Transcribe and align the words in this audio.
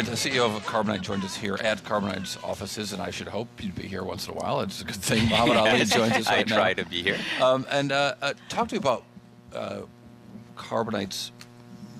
right, 0.00 0.10
the 0.10 0.30
CEO 0.30 0.46
of 0.46 0.64
Carbonite 0.64 1.02
joined 1.02 1.24
us 1.24 1.36
here 1.36 1.58
at 1.62 1.82
Carbonite's 1.84 2.38
offices, 2.42 2.92
and 2.92 3.02
I 3.02 3.10
should 3.10 3.28
hope 3.28 3.48
you'd 3.60 3.74
be 3.74 3.82
here 3.82 4.02
once 4.02 4.26
in 4.26 4.32
a 4.32 4.36
while. 4.36 4.60
It's 4.60 4.80
a 4.80 4.84
good 4.84 4.96
thing 4.96 5.26
Mohamad 5.28 5.56
Ali 5.56 5.78
joins 5.84 6.12
us 6.12 6.26
right 6.26 6.38
I 6.38 6.42
try 6.42 6.68
now. 6.68 6.82
to 6.82 6.84
be 6.86 7.02
here. 7.02 7.18
Um, 7.40 7.66
and 7.70 7.92
uh, 7.92 8.14
uh, 8.22 8.32
talk 8.48 8.68
to 8.68 8.74
me 8.74 8.78
about 8.78 9.04
uh, 9.54 9.80
Carbonite's 10.56 11.32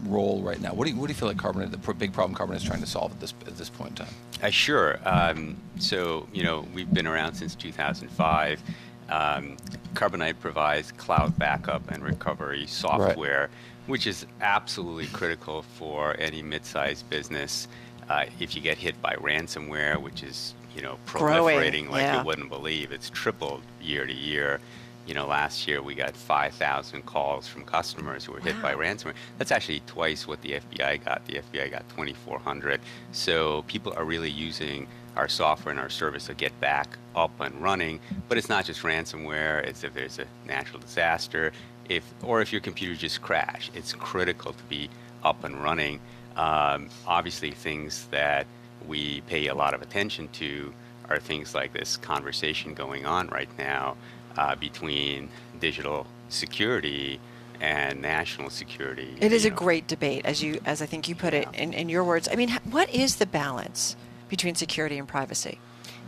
role 0.05 0.41
right 0.41 0.61
now. 0.61 0.73
What 0.73 0.87
do 0.87 0.93
you, 0.93 0.99
what 0.99 1.09
do 1.09 1.13
you 1.13 1.19
feel 1.19 1.29
like 1.29 1.37
Carbonite, 1.37 1.71
the 1.71 1.79
pr- 1.79 1.93
big 1.93 2.13
problem 2.13 2.35
Carbonite 2.35 2.57
is 2.57 2.65
trying 2.65 2.81
to 2.81 2.87
solve 2.87 3.13
at 3.13 3.21
this 3.21 3.35
at 3.47 3.59
this 3.59 3.69
point 3.69 3.91
in 3.91 4.07
time? 4.07 4.15
Uh, 4.43 4.49
sure. 4.49 4.99
Um, 5.05 5.57
so, 5.79 6.27
you 6.33 6.43
know, 6.43 6.67
we've 6.73 6.93
been 6.93 7.07
around 7.07 7.35
since 7.35 7.55
2005. 7.55 8.63
Um, 9.11 9.57
Carbonite 9.93 10.39
provides 10.41 10.93
cloud 10.93 11.39
backup 11.39 11.91
and 11.91 12.03
recovery 12.03 12.67
software, 12.67 13.51
which 13.87 14.07
is 14.07 14.25
absolutely 14.41 15.09
critical 15.09 15.63
for 15.63 16.17
any 16.19 16.43
mid-sized 16.43 17.11
business. 17.11 17.69
Uh, 18.11 18.25
if 18.41 18.57
you 18.57 18.61
get 18.61 18.77
hit 18.77 19.01
by 19.01 19.15
ransomware, 19.15 19.97
which 20.03 20.25
is, 20.25 20.53
you 20.75 20.83
know, 20.83 20.99
Growing, 21.07 21.57
proliferating 21.57 21.89
like 21.89 22.03
yeah. 22.03 22.19
you 22.19 22.27
wouldn't 22.27 22.49
believe, 22.49 22.91
it's 22.91 23.09
tripled 23.09 23.63
year 23.81 24.05
to 24.05 24.13
year. 24.13 24.59
You 25.07 25.15
know, 25.15 25.29
last 25.29 25.69
year 25.69 25.81
we 25.81 25.95
got 25.95 26.17
5,000 26.17 27.07
calls 27.07 27.47
from 27.47 27.65
customers 27.65 28.25
who 28.25 28.33
were 28.33 28.41
hit 28.41 28.61
by 28.61 28.75
ransomware. 28.75 29.15
That's 29.39 29.53
actually 29.53 29.81
twice 29.87 30.27
what 30.27 30.43
the 30.43 30.61
FBI 30.61 31.05
got. 31.05 31.25
The 31.27 31.35
FBI 31.35 31.71
got 31.71 31.89
2,400. 31.91 32.81
So 33.13 33.63
people 33.69 33.93
are 33.97 34.05
really 34.05 34.31
using 34.31 34.89
our 35.15 35.29
software 35.29 35.71
and 35.71 35.81
our 35.81 35.89
service 35.89 36.27
to 36.27 36.35
get 36.35 36.59
back 36.59 36.99
up 37.15 37.39
and 37.41 37.55
running. 37.63 38.01
But 38.29 38.39
it's 38.39 38.49
not 38.49 38.65
just 38.65 38.83
ransomware. 38.83 39.65
It's 39.65 39.85
if 39.85 39.95
there's 39.95 40.19
a 40.19 40.27
natural 40.49 40.81
disaster, 40.81 41.53
if 41.89 42.03
or 42.25 42.41
if 42.41 42.51
your 42.51 42.61
computer 42.61 42.97
just 42.97 43.23
crashed. 43.23 43.71
It's 43.77 43.93
critical 43.93 44.53
to 44.53 44.65
be 44.65 44.91
up 45.23 45.45
and 45.45 45.63
running. 45.63 46.01
Um, 46.37 46.89
obviously, 47.07 47.51
things 47.51 48.07
that 48.11 48.47
we 48.87 49.21
pay 49.23 49.49
a 49.49 49.55
lot 49.55 49.75
of 49.75 49.83
attention 49.83 50.29
to 50.29 50.73
are 51.09 51.19
things 51.19 51.55
like 51.55 51.73
this 51.73 51.97
conversation 51.97 52.75
going 52.75 53.05
on 53.05 53.29
right 53.29 53.49
now 53.59 53.97
uh, 54.37 54.55
between 54.55 55.29
digital 55.59 56.07
security 56.29 57.21
and 57.61 58.01
national 58.01 58.49
security. 58.49 59.17
It 59.21 59.33
is 59.33 59.45
you 59.45 59.51
a 59.51 59.55
great 59.55 59.87
debate, 59.87 60.25
as 60.25 60.43
you 60.43 60.61
as 60.65 60.81
I 60.81 60.87
think 60.87 61.09
you 61.09 61.15
put 61.15 61.35
it 61.35 61.49
in, 61.53 61.75
in 61.75 61.89
your 61.89 62.05
words. 62.05 62.29
I 62.31 62.37
mean, 62.37 62.51
what 62.71 62.89
is 62.95 63.17
the 63.17 63.27
balance 63.27 63.97
between 64.29 64.55
security 64.55 64.99
and 64.99 65.07
privacy? 65.07 65.59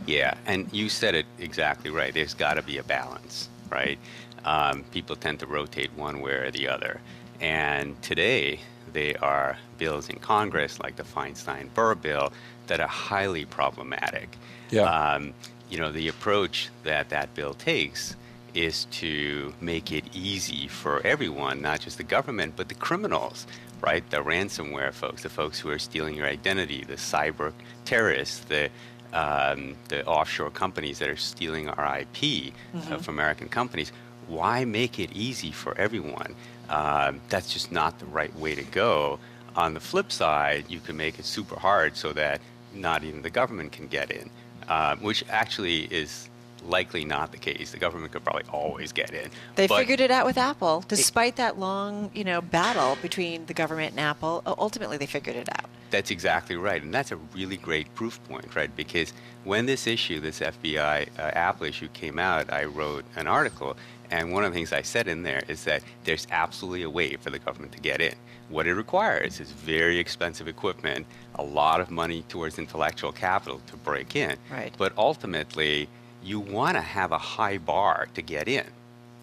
Yeah, 0.07 0.33
and 0.45 0.71
you 0.73 0.89
said 0.89 1.15
it 1.15 1.25
exactly 1.39 1.91
right. 1.91 2.13
There's 2.13 2.33
got 2.33 2.55
to 2.55 2.63
be 2.63 2.77
a 2.77 2.83
balance, 2.83 3.49
right? 3.69 3.99
Um, 4.43 4.83
people 4.91 5.15
tend 5.15 5.39
to 5.39 5.47
rotate 5.47 5.91
one 5.95 6.21
way 6.21 6.33
or 6.33 6.51
the 6.51 6.67
other. 6.67 6.99
And 7.39 8.01
today, 8.01 8.59
there 8.93 9.15
are 9.23 9.57
bills 9.77 10.09
in 10.09 10.19
Congress, 10.19 10.79
like 10.79 10.95
the 10.95 11.03
Feinstein 11.03 11.73
Burr 11.73 11.95
bill, 11.95 12.31
that 12.67 12.79
are 12.79 12.87
highly 12.87 13.45
problematic. 13.45 14.37
Yeah. 14.69 14.83
Um, 14.83 15.33
you 15.69 15.79
know, 15.79 15.91
the 15.91 16.07
approach 16.07 16.69
that 16.83 17.09
that 17.09 17.33
bill 17.33 17.53
takes 17.53 18.15
is 18.53 18.85
to 18.85 19.53
make 19.59 19.91
it 19.91 20.05
easy 20.13 20.67
for 20.67 21.01
everyone, 21.05 21.61
not 21.61 21.79
just 21.79 21.97
the 21.97 22.03
government, 22.03 22.53
but 22.55 22.69
the 22.69 22.75
criminals, 22.75 23.47
right? 23.81 24.07
The 24.09 24.17
ransomware 24.17 24.93
folks, 24.93 25.23
the 25.23 25.29
folks 25.29 25.59
who 25.59 25.69
are 25.69 25.79
stealing 25.79 26.15
your 26.15 26.27
identity, 26.27 26.83
the 26.83 26.95
cyber 26.95 27.53
terrorists, 27.85 28.39
the 28.45 28.69
um, 29.13 29.75
the 29.89 30.03
offshore 30.05 30.49
companies 30.49 30.97
that 30.97 31.07
are 31.07 31.17
stealing 31.17 31.69
our 31.69 31.99
IP 31.99 32.51
uh, 32.75 32.97
from 32.97 33.15
American 33.15 33.47
companies. 33.47 33.91
Why 34.27 34.65
make 34.65 34.99
it 34.99 35.11
easy 35.13 35.51
for 35.51 35.77
everyone? 35.77 36.35
Um, 36.69 37.21
that's 37.29 37.51
just 37.51 37.71
not 37.71 37.99
the 37.99 38.05
right 38.05 38.33
way 38.35 38.55
to 38.55 38.63
go. 38.63 39.19
On 39.55 39.73
the 39.73 39.79
flip 39.79 40.11
side, 40.11 40.65
you 40.67 40.79
can 40.79 40.97
make 40.97 41.19
it 41.19 41.25
super 41.25 41.59
hard 41.59 41.95
so 41.95 42.13
that 42.13 42.41
not 42.73 43.03
even 43.03 43.21
the 43.21 43.29
government 43.29 43.71
can 43.71 43.87
get 43.87 44.11
in, 44.11 44.29
um, 44.67 44.99
which 44.99 45.23
actually 45.29 45.81
is 45.85 46.29
likely 46.65 47.05
not 47.05 47.31
the 47.31 47.37
case. 47.37 47.71
The 47.71 47.77
government 47.77 48.13
could 48.13 48.23
probably 48.23 48.43
always 48.51 48.91
get 48.91 49.11
in. 49.11 49.29
They 49.55 49.67
but- 49.67 49.79
figured 49.79 49.99
it 49.99 50.11
out 50.11 50.25
with 50.25 50.37
Apple, 50.37 50.83
despite 50.87 51.35
that 51.35 51.59
long, 51.59 52.09
you 52.13 52.23
know, 52.23 52.41
battle 52.41 52.97
between 53.01 53.45
the 53.45 53.53
government 53.53 53.91
and 53.91 53.99
Apple. 53.99 54.41
Ultimately, 54.45 54.97
they 54.97 55.05
figured 55.05 55.35
it 55.35 55.49
out. 55.49 55.69
That's 55.91 56.09
exactly 56.09 56.55
right. 56.55 56.81
And 56.81 56.93
that's 56.93 57.11
a 57.11 57.17
really 57.35 57.57
great 57.57 57.93
proof 57.93 58.19
point, 58.27 58.55
right? 58.55 58.75
Because 58.75 59.13
when 59.43 59.65
this 59.67 59.85
issue, 59.85 60.19
this 60.19 60.39
FBI 60.39 61.07
uh, 61.19 61.21
Apple 61.21 61.67
issue 61.67 61.87
came 61.89 62.17
out, 62.17 62.51
I 62.51 62.63
wrote 62.65 63.05
an 63.15 63.27
article. 63.27 63.77
And 64.13 64.31
one 64.31 64.43
of 64.43 64.51
the 64.51 64.55
things 64.55 64.71
I 64.71 64.83
said 64.83 65.07
in 65.07 65.23
there 65.23 65.41
is 65.47 65.63
that 65.63 65.81
there's 66.03 66.27
absolutely 66.29 66.83
a 66.83 66.89
way 66.89 67.15
for 67.15 67.31
the 67.31 67.39
government 67.39 67.71
to 67.71 67.79
get 67.79 67.99
in. 67.99 68.13
What 68.47 68.67
it 68.67 68.75
requires 68.75 69.39
is 69.39 69.49
very 69.49 69.97
expensive 69.97 70.47
equipment, 70.47 71.07
a 71.33 71.41
lot 71.41 71.81
of 71.81 71.89
money 71.89 72.23
towards 72.29 72.59
intellectual 72.59 73.11
capital 73.11 73.59
to 73.65 73.75
break 73.77 74.15
in. 74.15 74.37
Right. 74.51 74.71
But 74.77 74.93
ultimately, 74.99 75.89
you 76.21 76.39
want 76.39 76.77
to 76.77 76.81
have 76.81 77.11
a 77.11 77.17
high 77.17 77.57
bar 77.57 78.07
to 78.13 78.21
get 78.21 78.47
in, 78.47 78.67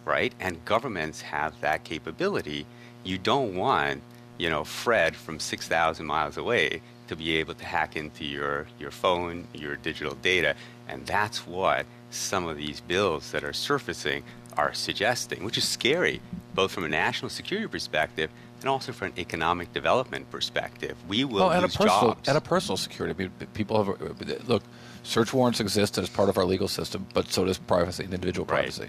right? 0.04 0.34
And 0.40 0.64
governments 0.64 1.20
have 1.20 1.54
that 1.60 1.84
capability. 1.84 2.66
You 3.04 3.16
don't 3.16 3.54
want, 3.54 4.02
you 4.38 4.50
know, 4.50 4.64
Fred 4.64 5.14
from 5.14 5.38
6,000 5.38 6.04
miles 6.04 6.36
away 6.36 6.82
to 7.06 7.14
be 7.14 7.36
able 7.36 7.54
to 7.54 7.64
hack 7.64 7.94
into 7.94 8.24
your, 8.24 8.66
your 8.80 8.90
phone, 8.90 9.46
your 9.54 9.76
digital 9.76 10.16
data. 10.16 10.56
And 10.88 11.06
that's 11.06 11.46
what 11.46 11.86
some 12.10 12.48
of 12.48 12.56
these 12.56 12.80
bills 12.80 13.30
that 13.30 13.44
are 13.44 13.52
surfacing 13.52 14.24
are 14.60 14.74
suggesting, 14.74 15.42
which 15.44 15.58
is 15.58 15.66
scary, 15.78 16.20
both 16.54 16.70
from 16.72 16.84
a 16.84 16.88
national 16.88 17.30
security 17.30 17.66
perspective 17.68 18.28
and 18.60 18.68
also 18.68 18.92
from 18.92 19.06
an 19.08 19.14
economic 19.18 19.72
development 19.72 20.30
perspective. 20.30 20.94
We 21.08 21.24
will 21.24 21.40
Well, 21.40 21.50
and 21.50 21.60
a 21.60 21.68
lose 21.68 21.76
personal 21.76 22.08
jobs. 22.14 22.28
and 22.28 22.36
a 22.36 22.40
personal 22.54 22.76
security. 22.76 23.14
I 23.14 23.18
mean, 23.22 23.30
people 23.54 23.82
have 23.82 23.88
uh, 24.02 24.34
look. 24.46 24.62
Search 25.02 25.32
warrants 25.32 25.60
exist 25.60 25.96
as 25.96 26.10
part 26.10 26.28
of 26.28 26.36
our 26.36 26.44
legal 26.44 26.68
system, 26.68 27.06
but 27.14 27.24
so 27.32 27.44
does 27.46 27.56
privacy 27.56 28.04
and 28.04 28.12
individual 28.12 28.44
Right. 28.46 28.64
privacy. 28.64 28.88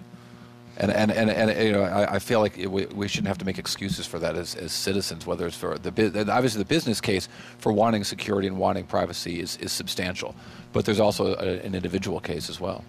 And, 0.77 0.91
and, 0.91 1.09
and, 1.11 1.29
and 1.29 1.47
you 1.67 1.71
know, 1.73 1.83
I, 1.83 2.15
I 2.15 2.19
feel 2.19 2.39
like 2.41 2.57
it, 2.57 2.69
we, 2.69 2.85
we 2.87 3.07
shouldn't 3.07 3.27
have 3.27 3.37
to 3.37 3.45
make 3.45 3.57
excuses 3.59 4.05
for 4.07 4.19
that 4.19 4.35
as, 4.35 4.55
as 4.55 4.71
citizens, 4.73 5.25
whether 5.25 5.45
it's 5.47 5.55
for 5.55 5.77
the 5.77 5.89
obviously 6.31 6.59
the 6.59 6.65
business 6.77 6.99
case 6.99 7.29
for 7.59 7.71
wanting 7.71 8.03
security 8.03 8.47
and 8.47 8.57
wanting 8.57 8.85
privacy 8.85 9.39
is, 9.39 9.57
is 9.57 9.71
substantial, 9.71 10.33
but 10.73 10.83
there's 10.85 10.99
also 10.99 11.23
a, 11.35 11.59
an 11.67 11.75
individual 11.75 12.19
case 12.19 12.49
as 12.49 12.59
well. 12.59 12.83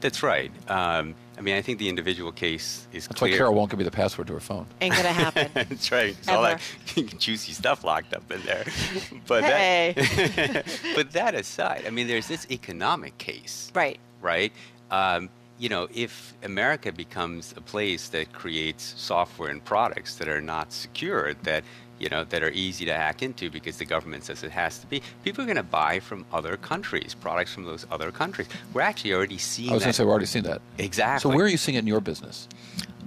That's 0.00 0.22
right. 0.22 0.50
Um, 0.68 1.14
I 1.38 1.42
mean, 1.42 1.54
I 1.56 1.62
think 1.62 1.78
the 1.78 1.88
individual 1.88 2.32
case 2.32 2.86
is 2.92 3.06
That's 3.06 3.18
clear. 3.18 3.32
why 3.32 3.36
Carol 3.38 3.54
won't 3.54 3.70
give 3.70 3.78
me 3.78 3.84
the 3.84 3.90
password 3.90 4.26
to 4.26 4.34
her 4.34 4.40
phone. 4.40 4.66
Ain't 4.80 4.94
gonna 4.94 5.08
happen. 5.12 5.48
That's 5.54 5.90
right. 5.90 6.10
It's 6.18 6.28
all 6.28 6.42
that 6.42 6.60
juicy 7.18 7.52
stuff 7.52 7.82
locked 7.84 8.12
up 8.14 8.30
in 8.30 8.42
there. 8.42 8.64
But 9.26 9.44
Hey. 9.44 9.94
that, 9.96 10.66
but 10.94 11.12
that 11.12 11.34
aside, 11.34 11.84
I 11.86 11.90
mean, 11.90 12.06
there's 12.08 12.28
this 12.28 12.46
economic 12.50 13.16
case, 13.18 13.70
right. 13.74 13.98
right? 14.20 14.52
Um, 14.90 15.28
you 15.58 15.68
know, 15.68 15.88
if 15.94 16.34
America 16.42 16.90
becomes 16.92 17.52
a 17.56 17.60
place 17.60 18.08
that 18.08 18.32
creates 18.32 18.94
software 18.96 19.50
and 19.50 19.62
products 19.64 20.16
that 20.16 20.28
are 20.28 20.40
not 20.40 20.72
secure, 20.72 21.34
that 21.42 21.64
you 22.00 22.08
know, 22.08 22.24
that 22.24 22.42
are 22.42 22.50
easy 22.50 22.84
to 22.86 22.94
hack 22.94 23.22
into 23.22 23.50
because 23.50 23.76
the 23.76 23.84
government 23.84 24.24
says 24.24 24.42
it 24.42 24.50
has 24.50 24.78
to 24.78 24.86
be, 24.86 25.02
people 25.22 25.44
are 25.44 25.46
going 25.46 25.56
to 25.56 25.62
buy 25.62 26.00
from 26.00 26.24
other 26.32 26.56
countries, 26.56 27.14
products 27.14 27.52
from 27.52 27.64
those 27.64 27.86
other 27.90 28.10
countries. 28.10 28.48
We're 28.72 28.80
actually 28.80 29.12
already 29.12 29.38
seeing 29.38 29.70
I 29.70 29.74
was 29.74 29.82
going 29.84 29.92
to 29.92 29.96
say 29.96 30.02
we've 30.02 30.10
already 30.10 30.26
seen 30.26 30.42
that. 30.44 30.62
exactly. 30.78 31.30
So 31.30 31.36
where 31.36 31.44
are 31.44 31.48
you 31.48 31.58
seeing 31.58 31.76
it 31.76 31.80
in 31.80 31.86
your 31.86 32.00
business? 32.00 32.48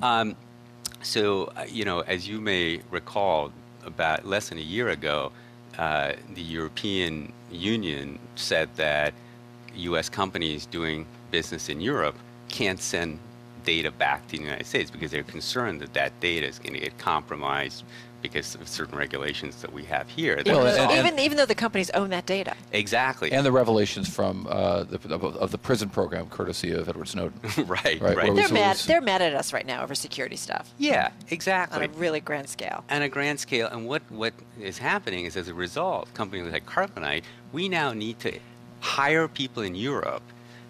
Um, 0.02 0.36
so, 1.02 1.52
uh, 1.58 1.66
you 1.68 1.84
know, 1.84 2.02
as 2.02 2.28
you 2.28 2.40
may 2.40 2.82
recall, 2.92 3.52
about 3.86 4.26
less 4.26 4.50
than 4.50 4.58
a 4.58 4.62
year 4.62 4.90
ago, 4.90 5.32
uh, 5.78 6.14
the 6.36 6.42
European 6.42 7.34
Union 7.52 8.20
said 8.36 8.70
that 8.76 9.14
U.S. 9.76 10.08
companies 10.10 10.66
doing 10.66 11.06
business 11.32 11.68
in 11.68 11.82
Europe 11.82 12.16
can't 12.50 12.80
send 12.80 13.20
data 13.64 13.92
back 13.92 14.26
to 14.28 14.38
the 14.38 14.44
United 14.44 14.66
States 14.66 14.92
because 14.92 15.12
they're 15.12 15.24
concerned 15.24 15.82
that 15.82 15.94
that 15.94 16.20
data 16.20 16.46
is 16.48 16.60
going 16.60 16.74
to 16.74 16.80
get 16.80 16.98
compromised 16.98 17.84
because 18.22 18.56
of 18.56 18.66
certain 18.70 18.98
regulations 18.98 19.62
that 19.62 19.74
we 19.74 19.84
have 19.84 20.08
here. 20.08 20.38
that 20.38 20.48
Well, 20.48 20.66
and- 20.66 20.76
solved- 20.78 20.96
even 20.98 21.20
even 21.20 21.38
though 21.38 21.46
the 21.46 21.56
companies 21.56 21.90
own 21.90 22.10
that 22.12 22.26
data. 22.26 22.56
exactly. 22.72 23.34
And 23.34 23.46
the 23.46 23.52
revelations 23.52 24.08
from 24.08 24.48
uh, 24.50 24.84
the, 24.84 24.96
of, 25.14 25.24
of 25.26 25.52
the 25.52 25.58
Prism 25.58 25.90
program, 25.90 26.28
courtesy 26.28 26.72
of 26.72 26.88
Edward 26.88 27.10
Snowden. 27.10 27.38
right, 27.68 28.00
Right, 28.00 28.16
right. 28.16 28.34
They're 28.34 28.48
mad. 28.48 28.78
They're 28.78 29.02
mad 29.02 29.22
at 29.22 29.34
us 29.34 29.52
right 29.52 29.66
now 29.66 29.84
over 29.84 29.94
security 29.94 30.38
stuff 30.38 30.72
yeah, 30.78 31.12
exactly. 31.32 31.78
on 31.78 31.84
a 31.84 31.94
really 32.00 32.22
grand 32.22 32.48
scale. 32.48 32.86
on 32.90 33.02
a 33.02 33.10
grand 33.10 33.42
scale. 33.42 33.68
And 33.68 33.86
what, 33.88 34.02
what 34.10 34.34
is 34.60 34.78
happening 34.78 35.26
is 35.26 35.36
as 35.36 35.50
a 35.50 35.54
result, 35.54 36.14
companies 36.14 36.50
like 36.54 36.66
Carbonite, 36.66 37.24
we 37.52 37.68
now 37.68 37.92
need 37.92 38.20
to 38.20 38.40
hire 38.80 39.28
people 39.28 39.64
in 39.64 39.76
Europe 39.76 40.24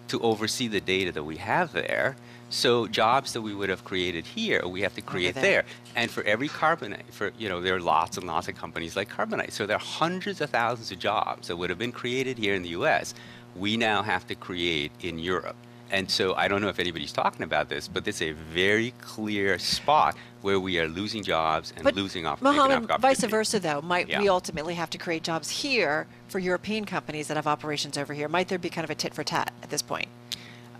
to 0.08 0.20
oversee 0.22 0.66
the 0.66 0.80
data 0.80 1.12
that 1.12 1.22
we 1.22 1.36
have 1.36 1.72
there. 1.72 2.16
So 2.54 2.86
jobs 2.86 3.32
that 3.32 3.42
we 3.42 3.52
would 3.52 3.68
have 3.68 3.82
created 3.84 4.24
here, 4.24 4.64
we 4.64 4.80
have 4.82 4.94
to 4.94 5.00
create 5.02 5.34
there. 5.34 5.42
there. 5.42 5.64
And 5.96 6.08
for 6.08 6.22
every 6.22 6.48
Carbonite, 6.48 7.10
for 7.10 7.32
you 7.36 7.48
know, 7.48 7.60
there 7.60 7.74
are 7.74 7.80
lots 7.80 8.16
and 8.16 8.28
lots 8.28 8.46
of 8.46 8.54
companies 8.54 8.94
like 8.94 9.08
Carbonite. 9.10 9.50
So 9.50 9.66
there 9.66 9.76
are 9.76 9.80
hundreds 9.80 10.40
of 10.40 10.50
thousands 10.50 10.92
of 10.92 11.00
jobs 11.00 11.48
that 11.48 11.56
would 11.56 11.68
have 11.68 11.80
been 11.80 11.90
created 11.90 12.38
here 12.38 12.54
in 12.54 12.62
the 12.62 12.68
U.S. 12.80 13.12
We 13.56 13.76
now 13.76 14.02
have 14.04 14.24
to 14.28 14.36
create 14.36 14.92
in 15.00 15.18
Europe. 15.18 15.56
and 15.90 16.08
so 16.10 16.34
I 16.34 16.46
don't 16.48 16.60
know 16.62 16.68
if 16.68 16.78
anybody's 16.78 17.12
talking 17.12 17.42
about 17.42 17.68
this, 17.68 17.88
but 17.88 18.06
it's 18.08 18.22
a 18.22 18.32
very 18.32 18.92
clear 19.00 19.58
spot 19.58 20.16
where 20.42 20.58
we 20.58 20.78
are 20.80 20.88
losing 20.88 21.22
jobs 21.22 21.72
and 21.76 21.84
But 21.84 21.94
losing 21.94 22.24
off- 22.26 22.40
Mohamad, 22.40 23.00
vice 23.00 23.24
versa, 23.24 23.58
though, 23.60 23.80
might 23.82 24.08
Yeah. 24.08 24.20
we 24.20 24.28
ultimately 24.28 24.74
have 24.74 24.90
to 24.90 24.98
create 24.98 25.22
jobs 25.22 25.50
here 25.62 26.06
for 26.28 26.38
European 26.38 26.84
companies 26.84 27.26
that 27.28 27.36
have 27.36 27.46
operations 27.46 27.98
over 27.98 28.14
here? 28.14 28.28
Might 28.28 28.48
there 28.48 28.58
be 28.58 28.70
kind 28.70 28.84
of 28.84 28.90
a 28.90 28.94
tit 28.94 29.12
for 29.14 29.24
tat 29.24 29.52
at 29.62 29.70
this 29.70 29.82
point? 29.82 30.08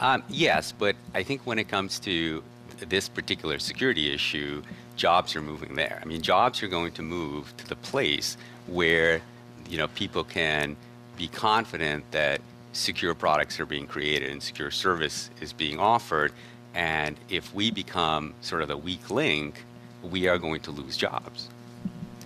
Um, 0.01 0.23
yes, 0.29 0.73
but 0.73 0.97
I 1.15 1.23
think 1.23 1.43
when 1.47 1.59
it 1.59 1.69
comes 1.69 1.99
to 2.01 2.43
this 2.89 3.09
particular 3.09 3.59
security 3.59 4.13
issue, 4.13 4.63
jobs 4.97 5.37
are 5.37 5.43
moving 5.43 5.75
there. 5.75 6.01
I 6.03 6.05
mean, 6.05 6.23
jobs 6.23 6.63
are 6.63 6.69
going 6.69 6.93
to 6.93 7.03
move 7.03 7.57
to 7.59 7.67
the 7.67 7.77
place 7.77 8.37
where 8.67 9.21
you 9.69 9.79
know 9.79 9.89
people 9.89 10.25
can 10.25 10.77
be 11.17 11.29
confident 11.29 12.05
that 12.11 12.41
secure 12.73 13.15
products 13.15 13.61
are 13.61 13.67
being 13.67 13.87
created 13.87 14.31
and 14.31 14.43
secure 14.43 14.71
service 14.71 15.31
is 15.41 15.53
being 15.53 15.79
offered. 15.79 16.33
And 16.75 17.17
if 17.29 17.55
we 17.55 17.71
become 17.71 18.35
sort 18.41 18.63
of 18.63 18.69
the 18.69 18.77
weak 18.77 19.11
link, 19.11 19.65
we 20.03 20.27
are 20.27 20.39
going 20.39 20.61
to 20.63 20.73
lose 20.73 20.97
jobs. 20.97 21.49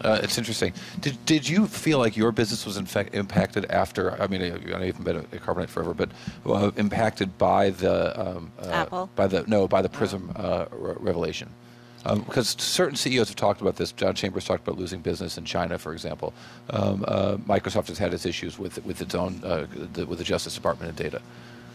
Uh, 0.03 0.21
it's 0.23 0.39
interesting. 0.39 0.73
Did, 1.01 1.25
did 1.27 1.49
you 1.49 1.67
feel 1.67 1.99
like 1.99 2.17
your 2.17 2.33
business 2.33 2.65
was 2.65 2.77
in 2.77 2.87
fact 2.87 3.15
impacted 3.15 3.67
after? 3.71 4.21
I 4.21 4.27
mean, 4.27 4.43
I 4.43 4.49
know 4.79 4.85
you've 4.85 5.03
been 5.03 5.17
at 5.17 5.31
Carbonite 5.31 5.69
forever, 5.69 5.95
but 5.95 6.11
uh, 6.47 6.71
impacted 6.77 7.37
by 7.39 7.71
the 7.71 8.21
um, 8.21 8.53
uh, 8.61 8.69
Apple? 8.69 9.11
by 9.17 9.27
the 9.27 9.45
no 9.47 9.67
by 9.67 9.83
the 9.83 9.89
Prism 9.89 10.33
uh, 10.37 10.67
re- 10.73 10.95
revelation. 10.99 11.49
Um, 12.07 12.21
because 12.23 12.51
certain 12.59 12.97
CEOs 12.97 13.29
have 13.29 13.37
talked 13.37 13.61
about 13.61 13.77
this. 13.77 13.91
John 13.93 14.15
Chambers 14.15 14.45
talked 14.45 14.67
about 14.67 14.79
losing 14.79 15.01
business 15.01 15.37
in 15.37 15.45
China, 15.45 15.79
for 15.79 15.93
example. 15.93 16.33
Um, 16.71 17.05
uh, 17.07 17.37
Microsoft 17.39 17.89
has 17.89 17.99
had 17.99 18.15
its 18.15 18.25
issues 18.25 18.59
with 18.59 18.85
with 18.85 19.03
its 19.03 19.15
own 19.15 19.41
uh, 19.45 19.67
the, 19.93 20.07
with 20.07 20.19
the 20.19 20.25
Justice 20.25 20.55
Department 20.55 20.91
and 20.91 20.99
data. 20.99 21.21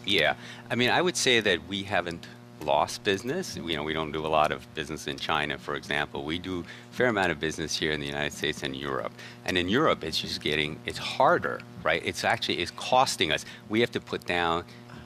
Yeah, 0.05 0.35
I 0.69 0.75
mean, 0.75 0.89
I 0.89 1.01
would 1.01 1.17
say 1.17 1.39
that 1.39 1.67
we 1.67 1.83
haven't 1.83 2.25
lost 2.63 3.03
business. 3.03 3.55
You 3.55 3.75
know, 3.75 3.83
we 3.83 3.93
don't 3.93 4.11
do 4.11 4.25
a 4.25 4.27
lot 4.27 4.51
of 4.51 4.73
business 4.73 5.07
in 5.07 5.17
China, 5.17 5.57
for 5.57 5.75
example. 5.75 6.23
We 6.23 6.39
do 6.39 6.61
a 6.61 6.95
fair 6.95 7.07
amount 7.07 7.31
of 7.31 7.39
business 7.39 7.75
here 7.75 7.91
in 7.91 7.99
the 7.99 8.07
United 8.07 8.33
States 8.33 8.63
and 8.63 8.75
Europe. 8.75 9.11
And 9.45 9.57
in 9.57 9.69
Europe, 9.69 10.03
it's 10.03 10.19
just 10.19 10.41
getting 10.41 10.79
it's 10.85 10.97
harder, 10.97 11.61
right? 11.83 12.01
It's 12.03 12.23
actually 12.23 12.59
it's 12.59 12.71
costing 12.71 13.31
us. 13.31 13.45
We 13.69 13.79
have 13.81 13.91
to 13.91 13.99
put 13.99 14.25
down 14.25 14.63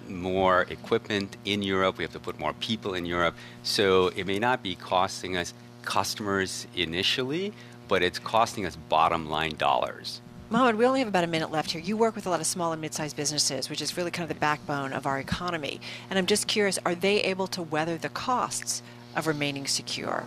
more 0.07 0.61
equipment 0.69 1.35
in 1.45 1.61
Europe. 1.63 1.97
We 1.97 2.03
have 2.03 2.13
to 2.13 2.19
put 2.19 2.39
more 2.39 2.53
people 2.53 2.93
in 2.93 3.05
Europe. 3.05 3.35
So 3.63 4.07
it 4.15 4.25
may 4.25 4.39
not 4.39 4.63
be 4.63 4.75
costing 4.75 5.35
us 5.37 5.53
customers 5.83 6.67
initially, 6.75 7.53
but 7.87 8.03
it's 8.03 8.19
costing 8.19 8.65
us 8.65 8.75
bottom 8.89 9.29
line 9.29 9.55
dollars. 9.57 10.21
Mohamad, 10.49 10.77
we 10.77 10.85
only 10.85 10.99
have 10.99 11.09
about 11.09 11.25
a 11.25 11.27
minute 11.27 11.51
left 11.51 11.71
here. 11.71 11.81
You 11.81 11.97
work 11.97 12.15
with 12.15 12.25
a 12.25 12.29
lot 12.29 12.39
of 12.39 12.45
small 12.45 12.71
and 12.71 12.79
mid-sized 12.79 13.17
businesses, 13.17 13.69
which 13.69 13.81
is 13.81 13.97
really 13.97 14.11
kind 14.11 14.23
of 14.23 14.33
the 14.33 14.39
backbone 14.39 14.93
of 14.93 15.05
our 15.05 15.19
economy. 15.19 15.81
And 16.09 16.17
I'm 16.17 16.25
just 16.25 16.47
curious, 16.47 16.79
are 16.85 16.95
they 16.95 17.21
able 17.23 17.47
to 17.47 17.61
weather 17.61 17.97
the 17.97 18.07
costs 18.07 18.81
of 19.17 19.27
remaining 19.27 19.67
secure? 19.67 20.23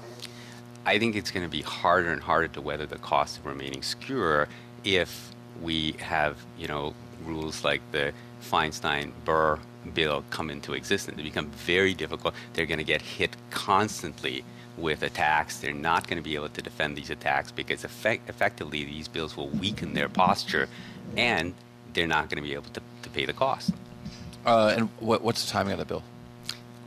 I 0.84 0.98
think 0.98 1.16
it's 1.16 1.30
going 1.30 1.46
to 1.46 1.50
be 1.50 1.62
harder 1.62 2.12
and 2.12 2.20
harder 2.20 2.48
to 2.48 2.60
weather 2.60 2.84
the 2.84 2.98
cost 2.98 3.38
of 3.38 3.46
remaining 3.46 3.80
secure 3.80 4.46
if 4.84 5.30
we 5.62 5.92
have, 6.00 6.36
you 6.58 6.68
know, 6.68 6.92
rules 7.24 7.64
like 7.64 7.80
the 7.90 8.12
Feinstein-Burr 8.42 9.58
bill 9.94 10.22
come 10.28 10.50
into 10.50 10.74
existence. 10.74 11.16
They 11.16 11.22
become 11.22 11.48
very 11.48 11.94
difficult. 11.94 12.34
They're 12.52 12.66
going 12.66 12.76
to 12.76 12.84
get 12.84 13.00
hit 13.00 13.34
constantly 13.50 14.44
with 14.80 15.02
attacks. 15.02 15.58
They're 15.58 15.72
not 15.72 16.06
going 16.06 16.16
to 16.16 16.22
be 16.22 16.34
able 16.34 16.48
to 16.48 16.62
defend 16.62 16.96
these 16.96 17.10
attacks 17.10 17.50
because 17.50 17.84
effect- 17.84 18.28
effectively 18.28 18.84
these 18.84 19.08
bills 19.08 19.36
will 19.36 19.48
weaken 19.48 19.94
their 19.94 20.08
posture, 20.08 20.68
and 21.16 21.54
they're 21.92 22.06
not 22.06 22.28
going 22.28 22.42
to 22.42 22.48
be 22.48 22.54
able 22.54 22.70
to, 22.70 22.80
to 23.02 23.10
pay 23.10 23.24
the 23.24 23.32
cost. 23.32 23.72
Uh, 24.44 24.74
and 24.76 24.88
what, 25.00 25.22
what's 25.22 25.44
the 25.44 25.50
timing 25.50 25.72
of 25.72 25.78
the 25.78 25.84
bill? 25.84 26.02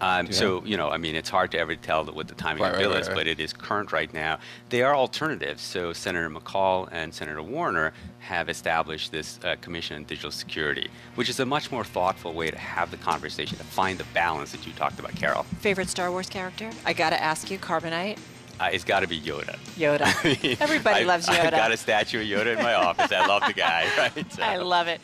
Um, 0.03 0.25
Do 0.25 0.31
you 0.31 0.37
so 0.37 0.63
you 0.65 0.75
know, 0.77 0.89
I 0.89 0.97
mean, 0.97 1.15
it's 1.15 1.29
hard 1.29 1.51
to 1.51 1.59
ever 1.59 1.75
tell 1.75 2.03
what 2.05 2.27
the 2.27 2.35
timing 2.35 2.61
Right, 2.63 2.69
of 2.73 2.77
the 2.77 2.77
right, 2.79 2.83
bill 2.83 2.91
right, 2.93 3.01
is, 3.01 3.07
right. 3.07 3.15
but 3.15 3.27
it 3.27 3.39
is 3.39 3.53
current 3.53 3.91
right 3.91 4.13
now. 4.13 4.37
They 4.69 4.81
are 4.81 4.95
alternatives. 4.95 5.61
So 5.61 5.93
Senator 5.93 6.29
McCaul 6.29 6.89
and 6.91 7.13
Senator 7.13 7.41
Warner 7.41 7.93
have 8.19 8.49
established 8.49 9.11
this 9.11 9.39
uh, 9.43 9.55
Commission 9.61 9.95
on 9.97 10.03
Digital 10.03 10.31
Security, 10.31 10.89
which 11.15 11.29
is 11.29 11.39
a 11.39 11.45
much 11.45 11.71
more 11.71 11.83
thoughtful 11.85 12.33
way 12.33 12.51
to 12.51 12.57
have 12.57 12.91
the 12.91 12.97
conversation 12.97 13.57
to 13.57 13.63
find 13.63 13.97
the 13.97 14.05
balance 14.13 14.51
that 14.51 14.65
you 14.67 14.73
talked 14.73 14.99
about, 14.99 15.15
Carol. 15.15 15.43
Favorite 15.61 15.89
Star 15.89 16.11
Wars 16.11 16.27
character? 16.29 16.69
I 16.85 16.93
gotta 16.93 17.21
ask 17.21 17.49
you, 17.49 17.57
Carbonite. 17.57 18.17
Uh, 18.59 18.69
it's 18.71 18.83
got 18.83 18.99
to 19.01 19.07
be 19.07 19.19
Yoda. 19.19 19.57
Yoda. 19.75 20.01
I 20.23 20.43
mean, 20.47 20.57
Everybody 20.59 20.97
I've- 20.97 21.05
loves 21.05 21.27
Yoda. 21.27 21.45
I've 21.45 21.51
got 21.51 21.71
a 21.71 21.77
statue 21.77 22.21
of 22.21 22.27
Yoda 22.27 22.55
in 22.57 22.63
my 22.63 22.73
office. 22.75 23.11
I 23.11 23.25
love 23.25 23.43
the 23.47 23.53
guy. 23.53 23.87
Right? 23.97 24.31
So- 24.31 24.41
I 24.43 24.57
love 24.57 24.87
it. 24.87 25.01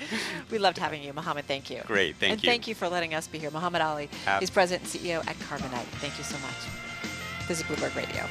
We 0.52 0.60
loved 0.60 0.78
having 0.78 1.04
you, 1.04 1.14
Mohamad. 1.14 1.44
Thank 1.44 1.70
you. 1.70 1.82
Great, 1.86 2.16
thank 2.18 2.34
and 2.34 2.44
you. 2.44 2.48
And 2.50 2.54
thank 2.54 2.68
you 2.68 2.76
for 2.76 2.88
letting 2.90 3.14
us 3.14 3.28
be 3.28 3.40
here. 3.40 3.52
Mohamad 3.52 3.82
Ali 3.84 4.10
Ab- 4.28 4.44
is 4.44 4.50
president 4.50 4.94
and 4.94 5.02
CEO 5.04 5.20
at 5.28 5.36
Carbonite. 5.40 5.86
Thank 6.00 6.18
you 6.18 6.24
so 6.24 6.38
much. 6.40 7.48
This 7.48 7.60
is 7.60 7.64
Bloomberg 7.66 7.96
Radio. 7.96 8.26